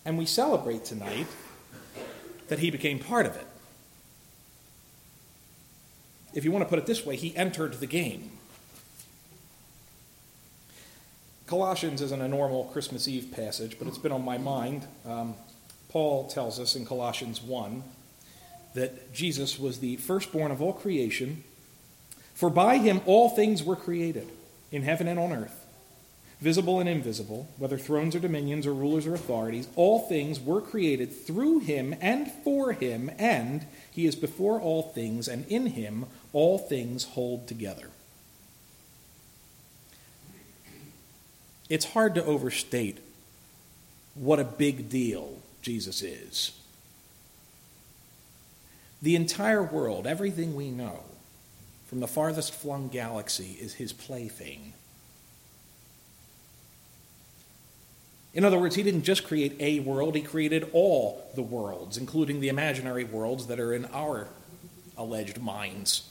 And 0.06 0.18
we 0.18 0.26
celebrate 0.26 0.86
tonight 0.86 1.28
that 2.48 2.60
he 2.60 2.72
became 2.72 3.00
part 3.00 3.26
of 3.26 3.36
it. 3.36 3.46
If 6.34 6.46
you 6.46 6.54
want 6.54 6.64
to 6.64 6.70
put 6.70 6.80
it 6.80 6.86
this 6.86 7.06
way, 7.06 7.18
he 7.18 7.36
entered 7.36 7.82
the 7.82 7.86
game. 7.86 8.32
Colossians 11.48 12.02
isn't 12.02 12.22
a 12.22 12.30
normal 12.30 12.64
Christmas 12.72 13.10
Eve 13.10 13.34
passage, 13.34 13.78
but 13.78 13.90
it's 13.90 13.98
been 13.98 14.14
on 14.14 14.24
my 14.24 14.38
mind. 14.38 14.88
Um, 15.06 15.36
Paul 15.90 16.30
tells 16.30 16.62
us 16.62 16.78
in 16.78 16.86
Colossians 16.86 17.42
1 17.42 17.84
that 18.74 19.12
Jesus 19.12 19.60
was 19.60 19.80
the 19.80 19.98
firstborn 19.98 20.54
of 20.54 20.62
all 20.62 20.72
creation, 20.72 21.44
for 22.42 22.50
by 22.50 22.80
him 22.80 23.02
all 23.06 23.30
things 23.30 23.62
were 23.62 23.76
created, 23.76 24.28
in 24.72 24.82
heaven 24.82 25.08
and 25.08 25.20
on 25.20 25.32
earth, 25.32 25.64
visible 26.40 26.80
and 26.80 26.90
invisible, 26.90 27.48
whether 27.60 27.78
thrones 27.78 28.16
or 28.16 28.20
dominions 28.20 28.66
or 28.66 28.74
rulers 28.74 29.06
or 29.06 29.14
authorities, 29.14 29.68
all 29.76 30.00
things 30.00 30.40
were 30.40 30.60
created 30.60 31.16
through 31.16 31.60
him 31.60 31.94
and 32.02 32.32
for 32.44 32.72
him, 32.74 33.12
and 33.20 33.68
he 33.92 34.08
is 34.08 34.16
before 34.16 34.60
all 34.60 34.82
things, 34.82 35.28
and 35.28 35.46
in 35.50 35.68
him 35.68 36.08
all 36.34 36.58
things 36.58 37.04
hold 37.04 37.48
together. 37.48 37.92
It's 41.70 41.86
hard 41.86 42.16
to 42.16 42.26
overstate 42.26 42.98
what 44.16 44.40
a 44.40 44.44
big 44.44 44.90
deal 44.90 45.38
Jesus 45.62 46.02
is. 46.02 46.60
The 49.00 49.16
entire 49.16 49.62
world, 49.62 50.08
everything 50.08 50.56
we 50.56 50.72
know, 50.72 51.02
from 51.92 52.00
the 52.00 52.08
farthest 52.08 52.54
flung 52.54 52.88
galaxy, 52.88 53.58
is 53.60 53.74
his 53.74 53.92
plaything. 53.92 54.72
In 58.34 58.46
other 58.46 58.58
words, 58.58 58.76
he 58.76 58.84
didn't 58.84 59.04
just 59.04 59.26
create 59.26 59.58
a 59.60 59.82
world, 59.82 60.16
he 60.16 60.22
created 60.22 60.70
all 60.72 61.30
the 61.36 61.42
worlds, 61.42 61.98
including 61.98 62.40
the 62.40 62.48
imaginary 62.48 63.04
worlds 63.04 63.48
that 63.48 63.60
are 63.60 63.74
in 63.74 63.84
our 63.88 64.30
alleged 64.98 65.42
minds 65.42 66.08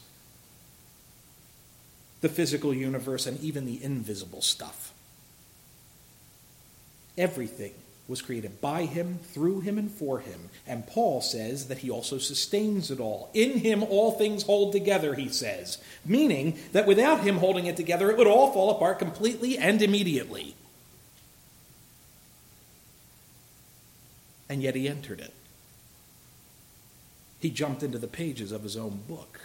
the 2.20 2.28
physical 2.28 2.74
universe 2.74 3.26
and 3.26 3.40
even 3.40 3.64
the 3.64 3.82
invisible 3.82 4.42
stuff. 4.42 4.92
Everything 7.16 7.72
was 8.10 8.20
created 8.20 8.60
by 8.60 8.86
him, 8.86 9.20
through 9.22 9.60
him, 9.60 9.78
and 9.78 9.88
for 9.88 10.18
him. 10.18 10.50
And 10.66 10.84
Paul 10.84 11.20
says 11.20 11.68
that 11.68 11.78
he 11.78 11.90
also 11.90 12.18
sustains 12.18 12.90
it 12.90 12.98
all. 12.98 13.30
In 13.32 13.58
him, 13.58 13.84
all 13.84 14.10
things 14.10 14.42
hold 14.42 14.72
together, 14.72 15.14
he 15.14 15.28
says, 15.28 15.78
meaning 16.04 16.58
that 16.72 16.88
without 16.88 17.20
him 17.20 17.36
holding 17.36 17.66
it 17.66 17.76
together, 17.76 18.10
it 18.10 18.18
would 18.18 18.26
all 18.26 18.52
fall 18.52 18.70
apart 18.70 18.98
completely 18.98 19.56
and 19.56 19.80
immediately. 19.80 20.56
And 24.48 24.60
yet 24.60 24.74
he 24.74 24.88
entered 24.88 25.20
it. 25.20 25.32
He 27.38 27.50
jumped 27.50 27.84
into 27.84 27.98
the 27.98 28.08
pages 28.08 28.50
of 28.50 28.64
his 28.64 28.76
own 28.76 29.02
book. 29.08 29.40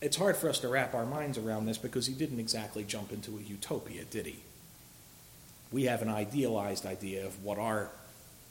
It's 0.00 0.16
hard 0.16 0.36
for 0.36 0.48
us 0.48 0.58
to 0.60 0.68
wrap 0.68 0.94
our 0.94 1.06
minds 1.06 1.38
around 1.38 1.66
this 1.66 1.78
because 1.78 2.06
he 2.06 2.14
didn't 2.14 2.40
exactly 2.40 2.84
jump 2.84 3.12
into 3.12 3.36
a 3.36 3.40
utopia, 3.40 4.04
did 4.04 4.26
he? 4.26 4.36
We 5.72 5.84
have 5.84 6.02
an 6.02 6.08
idealized 6.08 6.86
idea 6.86 7.26
of 7.26 7.42
what 7.42 7.58
our 7.58 7.90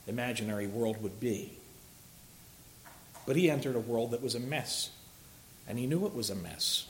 imaginary 0.08 0.68
world 0.68 1.02
would 1.02 1.20
be. 1.20 1.54
But 3.26 3.36
he 3.36 3.50
entered 3.50 3.76
a 3.76 3.80
world 3.80 4.12
that 4.12 4.22
was 4.22 4.36
a 4.36 4.40
mess, 4.40 4.92
and 5.68 5.80
he 5.80 5.88
knew 5.88 6.06
it 6.06 6.16
was 6.16 6.30
a 6.30 6.36
mess. 6.36 6.88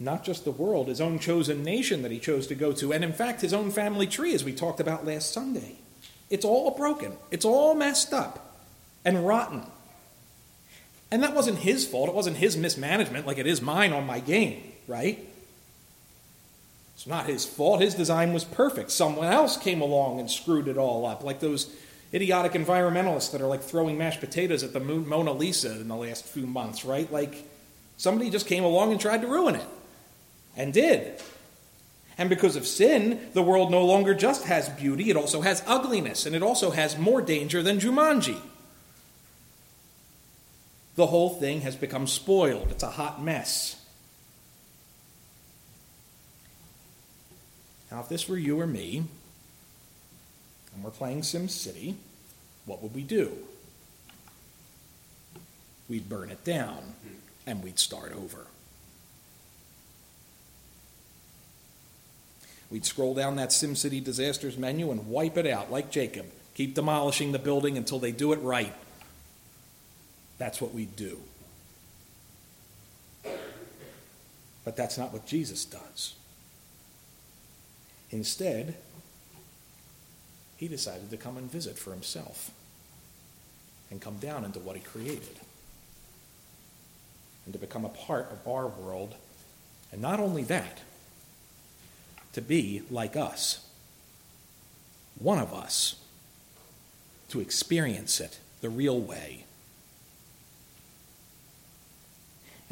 Not 0.00 0.24
just 0.24 0.44
the 0.44 0.50
world, 0.50 0.88
his 0.88 1.00
own 1.00 1.18
chosen 1.18 1.62
nation 1.62 2.02
that 2.02 2.10
he 2.10 2.18
chose 2.18 2.46
to 2.48 2.54
go 2.54 2.72
to, 2.72 2.92
and 2.92 3.04
in 3.04 3.12
fact, 3.12 3.40
his 3.40 3.54
own 3.54 3.70
family 3.70 4.06
tree, 4.06 4.34
as 4.34 4.44
we 4.44 4.52
talked 4.52 4.80
about 4.80 5.06
last 5.06 5.32
Sunday. 5.32 5.76
It's 6.30 6.44
all 6.44 6.70
broken, 6.72 7.12
it's 7.30 7.44
all 7.44 7.74
messed 7.74 8.12
up 8.12 8.56
and 9.04 9.26
rotten. 9.26 9.62
And 11.10 11.22
that 11.22 11.34
wasn't 11.34 11.58
his 11.58 11.86
fault. 11.86 12.08
It 12.08 12.14
wasn't 12.14 12.38
his 12.38 12.56
mismanagement 12.56 13.26
like 13.26 13.38
it 13.38 13.46
is 13.46 13.62
mine 13.62 13.92
on 13.92 14.06
my 14.06 14.20
game, 14.20 14.62
right? 14.88 15.24
It's 16.94 17.06
not 17.06 17.26
his 17.26 17.44
fault. 17.44 17.80
His 17.80 17.94
design 17.94 18.32
was 18.32 18.44
perfect. 18.44 18.90
Someone 18.90 19.26
else 19.26 19.56
came 19.56 19.80
along 19.80 20.20
and 20.20 20.30
screwed 20.30 20.68
it 20.68 20.78
all 20.78 21.06
up, 21.06 21.22
like 21.22 21.40
those 21.40 21.74
idiotic 22.12 22.52
environmentalists 22.52 23.32
that 23.32 23.40
are 23.40 23.46
like 23.46 23.62
throwing 23.62 23.98
mashed 23.98 24.20
potatoes 24.20 24.62
at 24.62 24.72
the 24.72 24.80
Mona 24.80 25.32
Lisa 25.32 25.72
in 25.72 25.88
the 25.88 25.96
last 25.96 26.24
few 26.24 26.46
months, 26.46 26.84
right? 26.84 27.10
Like 27.12 27.48
somebody 27.96 28.30
just 28.30 28.46
came 28.46 28.64
along 28.64 28.92
and 28.92 29.00
tried 29.00 29.22
to 29.22 29.26
ruin 29.26 29.56
it 29.56 29.66
and 30.56 30.72
did. 30.72 31.20
And 32.16 32.30
because 32.30 32.54
of 32.54 32.66
sin, 32.66 33.28
the 33.32 33.42
world 33.42 33.72
no 33.72 33.84
longer 33.84 34.14
just 34.14 34.44
has 34.44 34.68
beauty, 34.68 35.10
it 35.10 35.16
also 35.16 35.40
has 35.40 35.64
ugliness, 35.66 36.26
and 36.26 36.36
it 36.36 36.44
also 36.44 36.70
has 36.70 36.96
more 36.96 37.20
danger 37.20 37.60
than 37.60 37.80
Jumanji 37.80 38.40
the 40.96 41.06
whole 41.06 41.30
thing 41.30 41.62
has 41.62 41.76
become 41.76 42.06
spoiled. 42.06 42.68
It's 42.70 42.82
a 42.82 42.90
hot 42.90 43.22
mess. 43.22 43.80
Now, 47.90 48.00
if 48.00 48.08
this 48.08 48.28
were 48.28 48.38
you 48.38 48.60
or 48.60 48.66
me, 48.66 49.04
and 50.74 50.84
we're 50.84 50.90
playing 50.90 51.22
Sim 51.22 51.48
City, 51.48 51.96
what 52.66 52.82
would 52.82 52.94
we 52.94 53.02
do? 53.02 53.32
We'd 55.88 56.08
burn 56.08 56.30
it 56.30 56.44
down 56.44 56.94
and 57.46 57.62
we'd 57.62 57.78
start 57.78 58.12
over. 58.12 58.46
We'd 62.70 62.86
scroll 62.86 63.14
down 63.14 63.36
that 63.36 63.50
SimCity 63.50 64.02
disasters 64.02 64.56
menu 64.56 64.90
and 64.90 65.06
wipe 65.08 65.36
it 65.36 65.46
out 65.46 65.70
like 65.70 65.90
Jacob. 65.90 66.26
Keep 66.54 66.74
demolishing 66.74 67.32
the 67.32 67.38
building 67.38 67.76
until 67.76 67.98
they 67.98 68.10
do 68.10 68.32
it 68.32 68.38
right. 68.38 68.74
That's 70.38 70.60
what 70.60 70.74
we 70.74 70.86
do. 70.86 71.18
But 74.64 74.76
that's 74.76 74.98
not 74.98 75.12
what 75.12 75.26
Jesus 75.26 75.64
does. 75.64 76.14
Instead, 78.10 78.74
he 80.56 80.68
decided 80.68 81.10
to 81.10 81.16
come 81.16 81.36
and 81.36 81.50
visit 81.50 81.78
for 81.78 81.90
himself 81.90 82.50
and 83.90 84.00
come 84.00 84.16
down 84.18 84.44
into 84.44 84.58
what 84.58 84.76
he 84.76 84.82
created 84.82 85.40
and 87.44 87.52
to 87.52 87.58
become 87.58 87.84
a 87.84 87.90
part 87.90 88.30
of 88.30 88.48
our 88.48 88.66
world. 88.66 89.14
And 89.92 90.00
not 90.00 90.20
only 90.20 90.42
that, 90.44 90.80
to 92.32 92.40
be 92.40 92.82
like 92.90 93.16
us, 93.16 93.66
one 95.18 95.38
of 95.38 95.52
us, 95.52 95.96
to 97.28 97.40
experience 97.40 98.20
it 98.20 98.38
the 98.60 98.70
real 98.70 98.98
way 98.98 99.44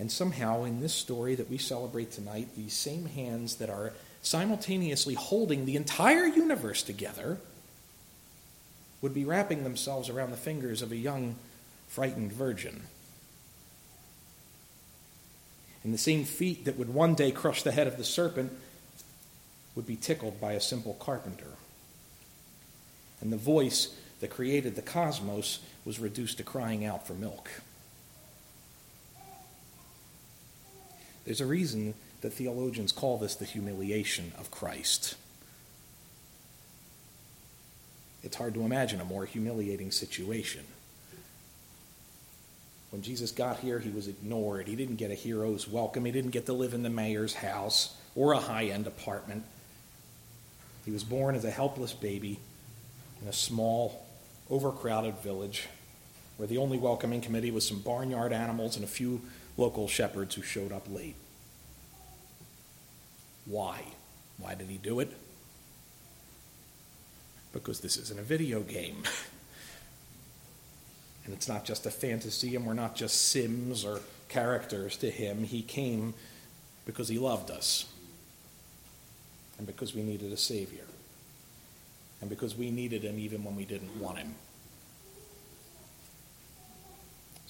And 0.02 0.10
somehow, 0.10 0.64
in 0.64 0.80
this 0.80 0.92
story 0.92 1.36
that 1.36 1.48
we 1.48 1.58
celebrate 1.58 2.10
tonight, 2.10 2.56
these 2.56 2.72
same 2.72 3.06
hands 3.06 3.54
that 3.58 3.70
are 3.70 3.92
simultaneously 4.20 5.14
holding 5.14 5.64
the 5.64 5.76
entire 5.76 6.26
universe 6.26 6.82
together 6.82 7.38
would 9.00 9.14
be 9.14 9.24
wrapping 9.24 9.62
themselves 9.62 10.08
around 10.08 10.32
the 10.32 10.36
fingers 10.36 10.82
of 10.82 10.90
a 10.90 10.96
young, 10.96 11.36
frightened 11.86 12.32
virgin. 12.32 12.82
And 15.84 15.94
the 15.94 15.98
same 15.98 16.24
feet 16.24 16.64
that 16.64 16.76
would 16.76 16.92
one 16.92 17.14
day 17.14 17.30
crush 17.30 17.62
the 17.62 17.70
head 17.70 17.86
of 17.86 17.96
the 17.96 18.02
serpent 18.02 18.50
would 19.76 19.86
be 19.86 19.94
tickled 19.94 20.40
by 20.40 20.54
a 20.54 20.60
simple 20.60 20.94
carpenter. 20.94 21.54
And 23.20 23.32
the 23.32 23.36
voice 23.36 23.96
that 24.18 24.30
created 24.30 24.74
the 24.74 24.82
cosmos 24.82 25.60
was 25.84 26.00
reduced 26.00 26.38
to 26.38 26.42
crying 26.42 26.84
out 26.84 27.06
for 27.06 27.12
milk. 27.12 27.48
There's 31.24 31.40
a 31.40 31.46
reason 31.46 31.94
that 32.20 32.32
theologians 32.32 32.92
call 32.92 33.18
this 33.18 33.34
the 33.34 33.44
humiliation 33.44 34.32
of 34.38 34.50
Christ. 34.50 35.16
It's 38.22 38.36
hard 38.36 38.54
to 38.54 38.62
imagine 38.62 39.00
a 39.00 39.04
more 39.04 39.24
humiliating 39.24 39.90
situation. 39.90 40.64
When 42.90 43.02
Jesus 43.02 43.32
got 43.32 43.60
here, 43.60 43.78
he 43.78 43.90
was 43.90 44.06
ignored. 44.06 44.68
He 44.68 44.76
didn't 44.76 44.96
get 44.96 45.10
a 45.10 45.14
hero's 45.14 45.66
welcome. 45.66 46.04
He 46.04 46.12
didn't 46.12 46.30
get 46.30 46.46
to 46.46 46.52
live 46.52 46.74
in 46.74 46.82
the 46.82 46.90
mayor's 46.90 47.34
house 47.34 47.96
or 48.14 48.32
a 48.32 48.38
high 48.38 48.66
end 48.66 48.86
apartment. 48.86 49.44
He 50.84 50.90
was 50.90 51.02
born 51.02 51.34
as 51.34 51.44
a 51.44 51.50
helpless 51.50 51.92
baby 51.92 52.38
in 53.22 53.28
a 53.28 53.32
small, 53.32 54.06
overcrowded 54.50 55.16
village 55.18 55.68
where 56.36 56.48
the 56.48 56.58
only 56.58 56.78
welcoming 56.78 57.20
committee 57.20 57.50
was 57.50 57.66
some 57.66 57.80
barnyard 57.80 58.32
animals 58.32 58.76
and 58.76 58.84
a 58.84 58.88
few 58.88 59.20
local 59.56 59.88
shepherds 59.88 60.34
who 60.34 60.42
showed 60.42 60.72
up 60.72 60.86
late. 60.90 61.16
Why? 63.46 63.82
Why 64.38 64.54
did 64.54 64.68
he 64.68 64.78
do 64.78 65.00
it? 65.00 65.12
Because 67.52 67.80
this 67.80 67.96
isn't 67.96 68.18
a 68.18 68.22
video 68.22 68.60
game. 68.60 69.02
and 71.24 71.34
it's 71.34 71.48
not 71.48 71.64
just 71.64 71.86
a 71.86 71.90
fantasy, 71.90 72.56
and 72.56 72.66
we're 72.66 72.72
not 72.72 72.96
just 72.96 73.28
Sims 73.28 73.84
or 73.84 74.00
characters 74.28 74.96
to 74.98 75.10
him. 75.10 75.44
He 75.44 75.62
came 75.62 76.14
because 76.86 77.08
he 77.08 77.18
loved 77.18 77.50
us, 77.50 77.84
and 79.58 79.66
because 79.66 79.94
we 79.94 80.02
needed 80.02 80.32
a 80.32 80.36
Savior, 80.36 80.84
and 82.20 82.28
because 82.28 82.56
we 82.56 82.70
needed 82.70 83.02
him 83.02 83.18
even 83.18 83.44
when 83.44 83.54
we 83.54 83.64
didn't 83.64 84.00
want 84.00 84.18
him. 84.18 84.34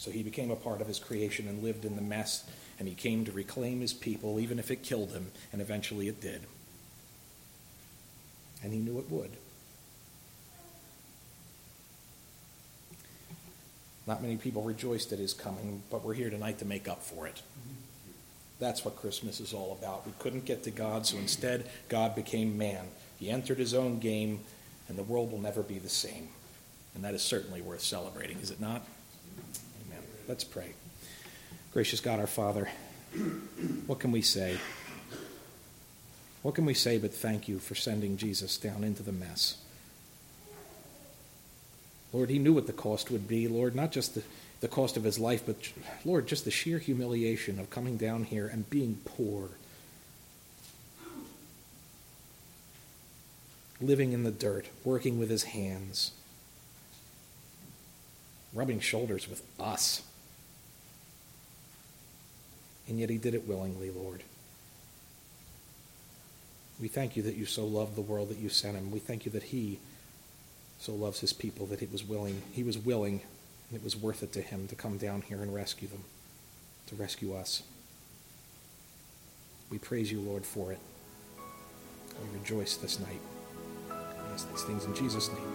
So 0.03 0.11
he 0.11 0.25
became 0.25 0.51
a 0.51 0.57
part 0.57 0.81
of 0.81 0.89
his 0.89 0.99
creation 0.99 1.47
and 1.47 1.63
lived 1.63 1.85
in 1.85 1.95
the 1.95 2.03
mess 2.03 2.43
and 2.77 2.89
he 2.89 2.95
came 2.97 3.25
to 3.25 3.31
reclaim 3.31 3.81
his 3.81 3.93
people, 3.93 4.41
even 4.41 4.59
if 4.59 4.69
it 4.69 4.83
killed 4.83 5.13
him, 5.13 5.31
and 5.53 5.63
eventually 5.63 6.09
it 6.09 6.21
did. 6.21 6.41
And 8.65 8.73
he 8.73 8.81
knew 8.81 8.99
it 8.99 9.09
would. 9.09 9.31
Not 14.05 14.21
many 14.21 14.37
people 14.39 14.63
rejoiced 14.63 15.13
at 15.13 15.21
his 15.21 15.33
coming, 15.33 15.85
but 15.89 16.05
we're 16.05 16.15
here 16.15 16.31
tonight 16.31 16.59
to 16.59 16.65
make 16.65 16.89
up 16.89 17.05
for 17.05 17.29
it. 17.29 17.41
That's 18.59 18.85
what 18.85 18.97
Christmas 18.97 19.39
is 19.39 19.55
all 19.55 19.79
about. 19.81 20.05
We 20.05 20.15
couldn't 20.19 20.47
get 20.47 20.65
to 20.65 20.73
God, 20.73 21.07
so 21.07 21.17
instead, 21.17 21.71
God 21.89 22.17
became 22.17 22.59
man. 22.59 22.89
He 23.21 23.31
entered 23.31 23.59
his 23.59 23.73
own 23.73 24.01
game, 24.01 24.41
and 24.89 24.99
the 24.99 25.05
world 25.05 25.31
will 25.31 25.41
never 25.41 25.63
be 25.63 25.79
the 25.79 25.89
same. 25.89 26.31
And 26.97 27.05
that 27.05 27.15
is 27.15 27.23
certainly 27.23 27.63
worth 27.63 27.83
celebrating, 27.83 28.41
is 28.41 28.51
it 28.51 28.61
not? 28.61 28.83
Let's 30.33 30.45
pray. 30.45 30.73
Gracious 31.75 32.01
God, 32.01 32.19
our 32.19 32.27
Father, 32.27 32.67
what 33.87 33.99
can 33.99 34.13
we 34.13 34.23
say? 34.23 34.57
What 36.41 36.55
can 36.55 36.65
we 36.65 36.73
say 36.73 36.97
but 36.97 37.13
thank 37.13 37.49
you 37.49 37.59
for 37.59 37.75
sending 37.75 38.17
Jesus 38.17 38.57
down 38.57 38.83
into 38.83 39.03
the 39.03 39.13
mess? 39.13 39.59
Lord, 42.15 42.31
he 42.31 42.39
knew 42.39 42.55
what 42.55 42.67
the 42.67 42.73
cost 42.73 43.11
would 43.11 43.29
be. 43.29 43.47
Lord, 43.47 43.75
not 43.75 43.93
just 43.93 44.15
the 44.15 44.23
the 44.61 44.69
cost 44.69 44.97
of 44.97 45.05
his 45.05 45.19
life, 45.19 45.43
but 45.45 45.71
Lord, 46.03 46.27
just 46.27 46.47
the 46.47 46.51
sheer 46.51 46.79
humiliation 46.79 47.59
of 47.59 47.69
coming 47.69 47.99
down 47.99 48.25
here 48.25 48.47
and 48.47 48.71
being 48.71 49.01
poor, 49.05 49.51
living 53.83 54.15
in 54.15 54.25
the 54.25 54.31
dirt, 54.31 54.71
working 54.83 55.19
with 55.19 55.29
his 55.29 55.43
hands, 55.43 56.13
rubbing 58.55 58.81
shoulders 58.81 59.29
with 59.29 59.43
us. 59.61 60.01
And 62.89 62.99
yet 62.99 63.11
he 63.11 63.19
did 63.19 63.35
it 63.35 63.47
willingly, 63.47 63.91
Lord. 63.91 64.23
We 66.81 66.89
thank 66.89 67.17
you 67.17 67.23
that 67.23 67.37
you 67.37 67.47
so 67.47 67.65
loved 67.65 67.95
the 67.95 68.01
world 68.01 68.29
that 68.31 68.39
you 68.39 68.49
sent 68.49 68.77
him. 68.77 68.91
We 68.91 68.99
thank 68.99 69.25
you 69.25 69.31
that 69.33 69.45
he 69.45 69.79
so 70.81 70.93
loves 70.93 71.21
his 71.21 71.33
people 71.33 71.67
that 71.67 71.79
he 71.79 71.87
was 71.87 72.03
willing, 72.03 72.43
he 72.53 72.65
was 72.65 72.77
willing 72.77 73.21
and 73.71 73.79
it 73.79 73.85
was 73.85 73.97
worth 73.97 74.23
it 74.23 74.33
to 74.33 74.43
him 74.43 74.67
to 74.69 74.75
come 74.75 74.99
down 74.99 75.23
here 75.23 75.41
and 75.41 75.55
rescue 75.55 75.89
them, 75.89 76.05
to 76.89 76.97
rescue 76.97 77.35
us. 77.35 77.63
We 79.71 79.79
praise 79.79 80.11
you, 80.11 80.21
Lord, 80.21 80.45
for 80.45 80.73
it. 80.73 80.79
We 81.39 82.39
rejoice 82.39 82.77
this 82.77 82.99
night. 83.01 83.21
I 83.91 84.33
ask 84.35 84.51
these 84.51 84.63
things 84.65 84.85
in 84.85 84.95
Jesus' 84.95 85.29
name. 85.29 85.52